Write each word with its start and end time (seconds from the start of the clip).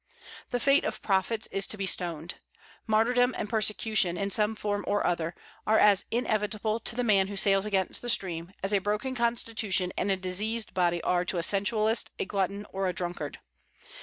The 0.49 0.59
fate 0.59 0.83
of 0.83 1.03
prophets 1.03 1.45
is 1.51 1.67
to 1.67 1.77
be 1.77 1.85
stoned. 1.85 2.33
Martyrdom 2.87 3.35
and 3.37 3.47
persecution, 3.47 4.17
in 4.17 4.31
some 4.31 4.55
form 4.55 4.83
or 4.87 5.05
other, 5.05 5.35
are 5.67 5.77
as 5.77 6.05
inevitable 6.09 6.79
to 6.79 6.95
the 6.95 7.03
man 7.03 7.27
who 7.27 7.37
sails 7.37 7.67
against 7.67 8.01
the 8.01 8.09
stream, 8.09 8.51
as 8.63 8.73
a 8.73 8.79
broken 8.79 9.13
constitution 9.13 9.93
and 9.95 10.09
a 10.09 10.17
diseased 10.17 10.73
body 10.73 11.03
are 11.03 11.23
to 11.25 11.37
a 11.37 11.43
sensualist, 11.43 12.09
a 12.17 12.25
glutton, 12.25 12.65
or 12.73 12.87
a 12.87 12.93
drunkard. 12.93 13.41